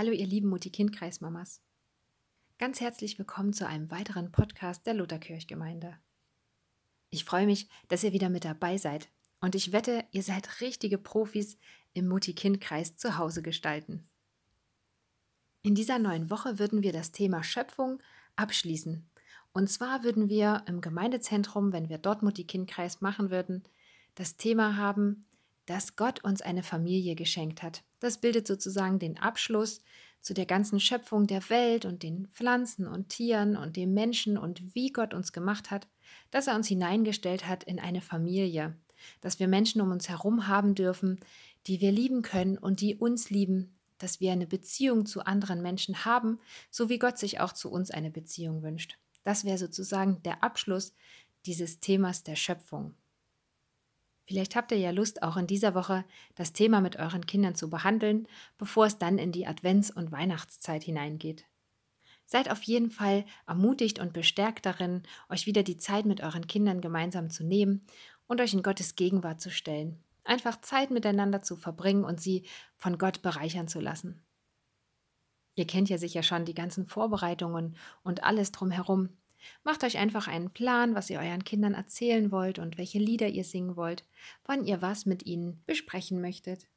[0.00, 1.60] Hallo ihr lieben Mutti-Kind-Kreismamas.
[2.56, 5.98] Ganz herzlich willkommen zu einem weiteren Podcast der Lutherkirchgemeinde.
[7.10, 9.10] Ich freue mich, dass ihr wieder mit dabei seid
[9.42, 11.58] und ich wette, ihr seid richtige Profis
[11.92, 14.08] im Mutti-Kind-Kreis zu Hause gestalten.
[15.60, 18.02] In dieser neuen Woche würden wir das Thema Schöpfung
[18.36, 19.06] abschließen.
[19.52, 23.64] Und zwar würden wir im Gemeindezentrum, wenn wir dort Mutti-Kind-Kreis machen würden,
[24.14, 25.26] das Thema haben,
[25.66, 27.84] dass Gott uns eine Familie geschenkt hat.
[28.00, 29.82] Das bildet sozusagen den Abschluss
[30.20, 34.74] zu der ganzen Schöpfung der Welt und den Pflanzen und Tieren und dem Menschen und
[34.74, 35.88] wie Gott uns gemacht hat,
[36.30, 38.76] dass er uns hineingestellt hat in eine Familie,
[39.20, 41.20] dass wir Menschen um uns herum haben dürfen,
[41.66, 46.04] die wir lieben können und die uns lieben, dass wir eine Beziehung zu anderen Menschen
[46.04, 46.38] haben,
[46.70, 48.98] so wie Gott sich auch zu uns eine Beziehung wünscht.
[49.24, 50.94] Das wäre sozusagen der Abschluss
[51.46, 52.94] dieses Themas der Schöpfung.
[54.30, 56.04] Vielleicht habt ihr ja Lust, auch in dieser Woche
[56.36, 60.84] das Thema mit euren Kindern zu behandeln, bevor es dann in die Advents- und Weihnachtszeit
[60.84, 61.46] hineingeht.
[62.26, 66.80] Seid auf jeden Fall ermutigt und bestärkt darin, euch wieder die Zeit mit euren Kindern
[66.80, 67.84] gemeinsam zu nehmen
[68.28, 69.98] und euch in Gottes Gegenwart zu stellen.
[70.22, 74.22] Einfach Zeit miteinander zu verbringen und sie von Gott bereichern zu lassen.
[75.56, 79.08] Ihr kennt ja sicher schon die ganzen Vorbereitungen und alles drumherum.
[79.64, 83.44] Macht euch einfach einen Plan, was ihr euren Kindern erzählen wollt und welche Lieder ihr
[83.44, 84.04] singen wollt,
[84.44, 86.68] wann ihr was mit ihnen besprechen möchtet.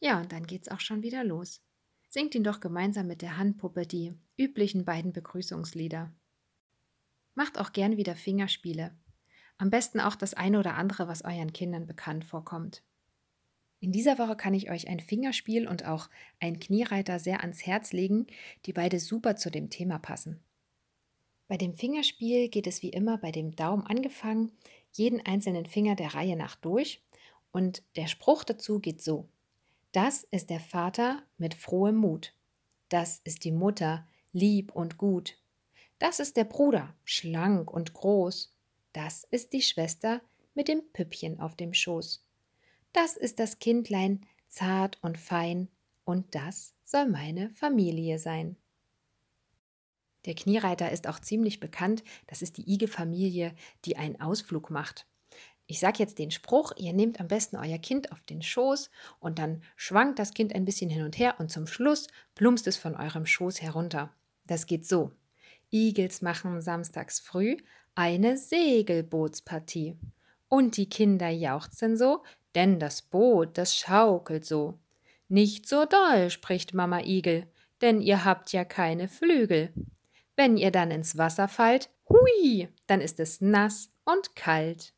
[0.00, 1.62] Ja, und dann geht's auch schon wieder los.
[2.08, 6.12] Singt ihn doch gemeinsam mit der Handpuppe die üblichen beiden Begrüßungslieder.
[7.34, 8.96] Macht auch gern wieder Fingerspiele.
[9.58, 12.82] Am besten auch das eine oder andere, was euren Kindern bekannt vorkommt.
[13.78, 17.92] In dieser Woche kann ich euch ein Fingerspiel und auch ein Kniereiter sehr ans Herz
[17.92, 18.26] legen,
[18.66, 20.42] die beide super zu dem Thema passen.
[21.50, 24.52] Bei dem Fingerspiel geht es wie immer bei dem Daumen angefangen,
[24.92, 27.02] jeden einzelnen Finger der Reihe nach durch
[27.50, 29.28] und der Spruch dazu geht so.
[29.90, 32.34] Das ist der Vater mit frohem Mut.
[32.88, 35.38] Das ist die Mutter, lieb und gut.
[35.98, 38.54] Das ist der Bruder, schlank und groß.
[38.92, 40.22] Das ist die Schwester
[40.54, 42.24] mit dem Püppchen auf dem Schoß.
[42.92, 45.66] Das ist das Kindlein, zart und fein,
[46.04, 48.54] und das soll meine Familie sein.
[50.26, 52.02] Der Kniereiter ist auch ziemlich bekannt.
[52.26, 53.54] Das ist die Ige-Familie,
[53.84, 55.06] die einen Ausflug macht.
[55.66, 59.38] Ich sage jetzt den Spruch, ihr nehmt am besten euer Kind auf den Schoß und
[59.38, 62.96] dann schwankt das Kind ein bisschen hin und her und zum Schluss plumpst es von
[62.96, 64.12] eurem Schoß herunter.
[64.46, 65.12] Das geht so.
[65.70, 67.56] Igels machen samstags früh
[67.94, 69.96] eine Segelbootspartie.
[70.48, 74.80] Und die Kinder jauchzen so, denn das Boot, das schaukelt so.
[75.28, 77.46] Nicht so doll, spricht Mama Igel,
[77.80, 79.72] denn ihr habt ja keine Flügel.
[80.40, 84.94] Wenn ihr dann ins Wasser fallt, hui, dann ist es nass und kalt.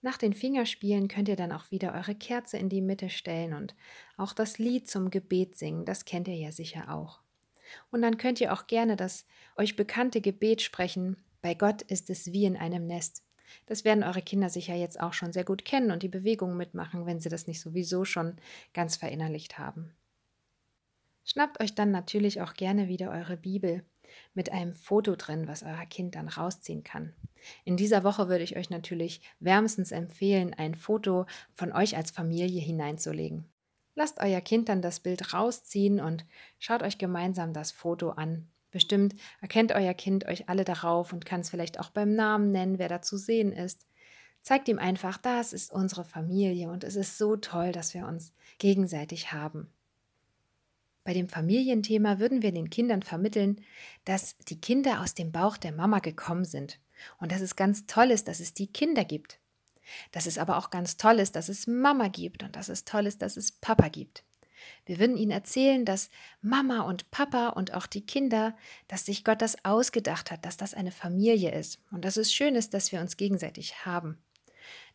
[0.00, 3.74] Nach den Fingerspielen könnt ihr dann auch wieder eure Kerze in die Mitte stellen und
[4.16, 7.18] auch das Lied zum Gebet singen, das kennt ihr ja sicher auch.
[7.90, 12.32] Und dann könnt ihr auch gerne das euch bekannte Gebet sprechen, bei Gott ist es
[12.32, 13.24] wie in einem Nest.
[13.66, 17.06] Das werden eure Kinder sicher jetzt auch schon sehr gut kennen und die Bewegungen mitmachen,
[17.06, 18.36] wenn sie das nicht sowieso schon
[18.72, 19.92] ganz verinnerlicht haben.
[21.24, 23.84] Schnappt euch dann natürlich auch gerne wieder eure Bibel
[24.34, 27.14] mit einem Foto drin, was euer Kind dann rausziehen kann.
[27.64, 32.60] In dieser Woche würde ich euch natürlich wärmstens empfehlen, ein Foto von euch als Familie
[32.60, 33.44] hineinzulegen.
[33.94, 36.24] Lasst euer Kind dann das Bild rausziehen und
[36.58, 38.48] schaut euch gemeinsam das Foto an.
[38.70, 42.78] Bestimmt erkennt euer Kind euch alle darauf und kann es vielleicht auch beim Namen nennen,
[42.78, 43.86] wer da zu sehen ist.
[44.42, 48.32] Zeigt ihm einfach, das ist unsere Familie und es ist so toll, dass wir uns
[48.58, 49.70] gegenseitig haben.
[51.04, 53.60] Bei dem Familienthema würden wir den Kindern vermitteln,
[54.04, 56.78] dass die Kinder aus dem Bauch der Mama gekommen sind
[57.18, 59.38] und dass es ganz toll ist, dass es die Kinder gibt.
[60.12, 63.06] Dass es aber auch ganz toll ist, dass es Mama gibt und dass es toll
[63.06, 64.24] ist, dass es Papa gibt.
[64.84, 66.10] Wir würden ihnen erzählen, dass
[66.42, 68.54] Mama und Papa und auch die Kinder,
[68.88, 72.54] dass sich Gott das ausgedacht hat, dass das eine Familie ist und dass es schön
[72.54, 74.18] ist, dass wir uns gegenseitig haben.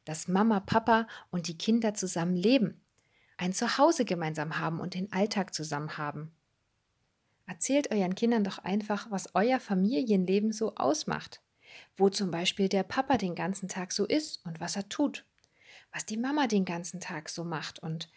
[0.05, 2.79] Dass Mama, Papa und die Kinder zusammen leben
[3.37, 6.31] ein Zuhause gemeinsam haben und den Alltag zusammen haben.
[7.47, 11.41] Erzählt euren Kindern doch einfach, was euer Familienleben so ausmacht,
[11.95, 15.25] wo zum Beispiel der Papa den ganzen Tag so ist und was er tut,
[15.91, 18.09] was die Mama den ganzen Tag so macht und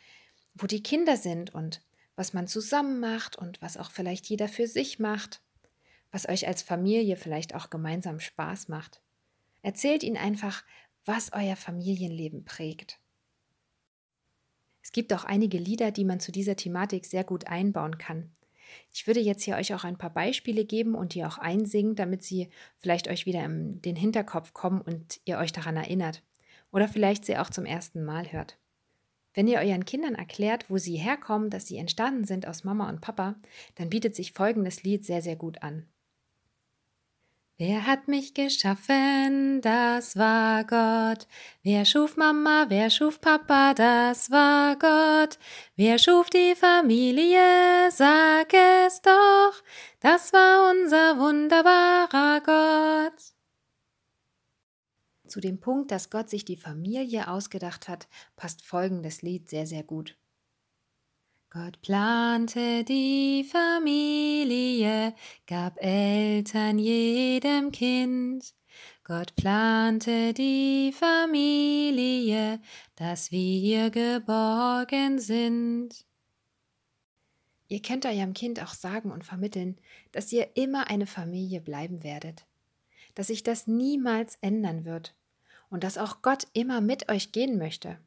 [0.54, 1.82] wo die Kinder sind und
[2.16, 5.40] was man zusammen macht und was auch vielleicht jeder für sich macht,
[6.10, 9.02] was euch als Familie vielleicht auch gemeinsam Spaß macht.
[9.62, 10.64] Erzählt ihnen einfach,
[11.04, 12.98] was euer Familienleben prägt.
[14.88, 18.30] Es gibt auch einige Lieder, die man zu dieser Thematik sehr gut einbauen kann.
[18.90, 22.22] Ich würde jetzt hier euch auch ein paar Beispiele geben und die auch einsingen, damit
[22.22, 22.48] sie
[22.78, 26.22] vielleicht euch wieder in den Hinterkopf kommen und ihr euch daran erinnert.
[26.72, 28.56] Oder vielleicht sie auch zum ersten Mal hört.
[29.34, 33.02] Wenn ihr euren Kindern erklärt, wo sie herkommen, dass sie entstanden sind aus Mama und
[33.02, 33.36] Papa,
[33.74, 35.86] dann bietet sich folgendes Lied sehr, sehr gut an.
[37.60, 39.60] Wer hat mich geschaffen?
[39.62, 41.26] Das war Gott.
[41.64, 42.66] Wer schuf Mama?
[42.68, 43.74] Wer schuf Papa?
[43.74, 45.40] Das war Gott.
[45.74, 47.90] Wer schuf die Familie?
[47.90, 49.54] Sag es doch.
[49.98, 53.20] Das war unser wunderbarer Gott.
[55.26, 58.06] Zu dem Punkt, dass Gott sich die Familie ausgedacht hat,
[58.36, 60.16] passt folgendes Lied sehr, sehr gut.
[61.50, 65.14] Gott plante die Familie,
[65.46, 68.52] gab Eltern jedem Kind.
[69.02, 72.60] Gott plante die Familie,
[72.96, 76.04] dass wir geborgen sind.
[77.68, 79.80] Ihr könnt eurem Kind auch sagen und vermitteln,
[80.12, 82.46] dass ihr immer eine Familie bleiben werdet,
[83.14, 85.14] dass sich das niemals ändern wird
[85.70, 87.98] und dass auch Gott immer mit euch gehen möchte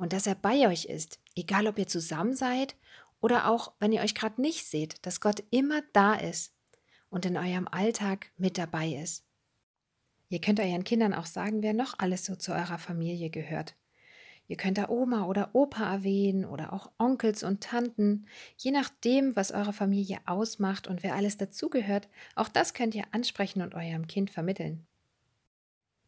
[0.00, 2.74] und dass er bei euch ist, egal ob ihr zusammen seid
[3.20, 6.54] oder auch wenn ihr euch gerade nicht seht, dass Gott immer da ist
[7.10, 9.26] und in eurem Alltag mit dabei ist.
[10.30, 13.74] Ihr könnt euren Kindern auch sagen, wer noch alles so zu eurer Familie gehört.
[14.48, 18.26] Ihr könnt da Oma oder Opa erwähnen oder auch Onkels und Tanten,
[18.56, 22.08] je nachdem, was eure Familie ausmacht und wer alles dazugehört.
[22.36, 24.86] Auch das könnt ihr ansprechen und eurem Kind vermitteln.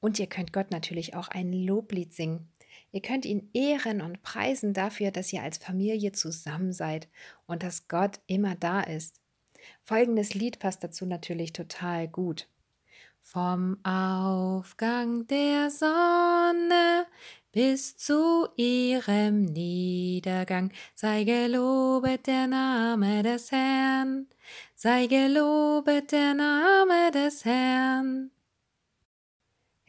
[0.01, 2.49] Und ihr könnt Gott natürlich auch ein Loblied singen.
[2.93, 7.09] Ihr könnt ihn ehren und preisen dafür, dass ihr als Familie zusammen seid
[7.47, 9.21] und dass Gott immer da ist.
[9.83, 12.49] Folgendes Lied passt dazu natürlich total gut.
[13.23, 17.07] Vom Aufgang der Sonne
[17.53, 24.27] bis zu ihrem Niedergang sei gelobet der Name des Herrn,
[24.75, 28.33] sei gelobet der Name des Herrn.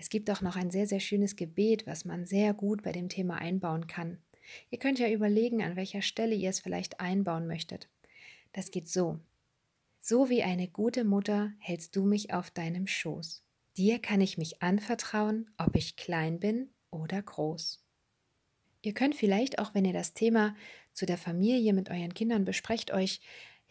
[0.03, 3.07] Es gibt auch noch ein sehr, sehr schönes Gebet, was man sehr gut bei dem
[3.07, 4.17] Thema einbauen kann.
[4.69, 7.87] Ihr könnt ja überlegen, an welcher Stelle ihr es vielleicht einbauen möchtet.
[8.51, 9.21] Das geht so.
[10.01, 13.45] So wie eine gute Mutter hältst du mich auf deinem Schoß.
[13.77, 17.81] Dir kann ich mich anvertrauen, ob ich klein bin oder groß.
[18.81, 20.53] Ihr könnt vielleicht auch, wenn ihr das Thema
[20.91, 23.21] zu der Familie mit euren Kindern besprecht, euch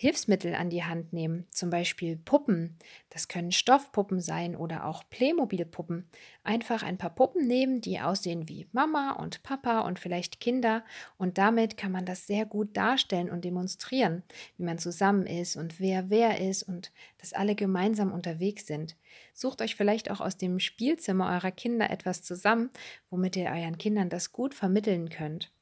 [0.03, 2.77] Hilfsmittel an die Hand nehmen, zum Beispiel Puppen.
[3.09, 6.09] Das können Stoffpuppen sein oder auch Playmobil-Puppen.
[6.43, 10.85] Einfach ein paar Puppen nehmen, die aussehen wie Mama und Papa und vielleicht Kinder.
[11.19, 14.25] Und damit kann man das sehr gut darstellen und demonstrieren,
[14.57, 18.97] wie man zusammen ist und wer wer ist und dass alle gemeinsam unterwegs sind.
[19.35, 22.71] Sucht euch vielleicht auch aus dem Spielzimmer eurer Kinder etwas zusammen,
[23.09, 25.53] womit ihr euren Kindern das gut vermitteln könnt.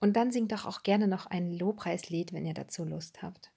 [0.00, 3.50] Und dann singt doch auch gerne noch ein Lobpreislied, wenn ihr dazu Lust habt.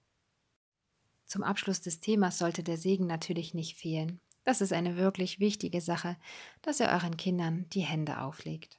[1.26, 4.20] Zum Abschluss des Themas sollte der Segen natürlich nicht fehlen.
[4.44, 6.18] Das ist eine wirklich wichtige Sache,
[6.62, 8.78] dass ihr euren Kindern die Hände auflegt.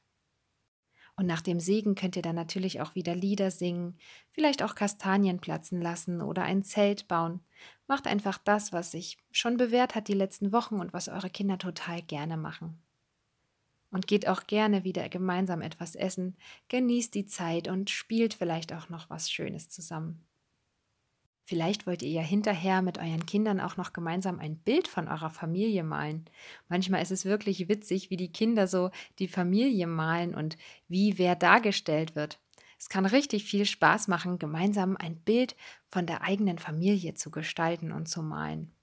[1.17, 3.97] Und nach dem Segen könnt ihr dann natürlich auch wieder Lieder singen,
[4.31, 7.41] vielleicht auch Kastanien platzen lassen oder ein Zelt bauen.
[7.87, 11.57] Macht einfach das, was sich schon bewährt hat die letzten Wochen und was eure Kinder
[11.59, 12.83] total gerne machen.
[13.91, 16.37] Und geht auch gerne wieder gemeinsam etwas essen,
[16.69, 20.27] genießt die Zeit und spielt vielleicht auch noch was Schönes zusammen.
[21.47, 25.29] Vielleicht wollt ihr ja hinterher mit euren Kindern auch noch gemeinsam ein Bild von eurer
[25.29, 26.25] Familie malen.
[26.69, 30.57] Manchmal ist es wirklich witzig, wie die Kinder so die Familie malen und
[30.89, 32.41] wie wer dargestellt wird.
[32.79, 35.55] Es kann richtig viel Spaß machen, gemeinsam ein Bild
[35.87, 38.74] von der eigenen Familie zu gestalten und zu malen.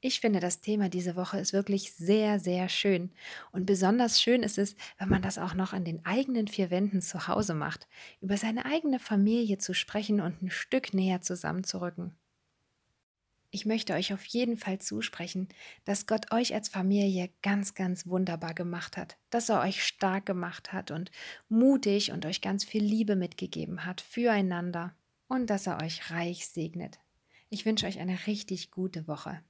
[0.00, 3.10] Ich finde, das Thema diese Woche ist wirklich sehr, sehr schön.
[3.50, 7.02] Und besonders schön ist es, wenn man das auch noch in den eigenen vier Wänden
[7.02, 7.88] zu Hause macht,
[8.20, 12.16] über seine eigene Familie zu sprechen und ein Stück näher zusammenzurücken.
[13.50, 15.48] Ich möchte euch auf jeden Fall zusprechen,
[15.84, 20.72] dass Gott euch als Familie ganz, ganz wunderbar gemacht hat, dass er euch stark gemacht
[20.72, 21.10] hat und
[21.48, 24.94] mutig und euch ganz viel Liebe mitgegeben hat füreinander
[25.26, 27.00] und dass er euch reich segnet.
[27.48, 29.40] Ich wünsche euch eine richtig gute Woche.